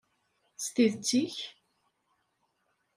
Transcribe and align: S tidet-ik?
S 0.63 0.65
tidet-ik? 0.73 1.35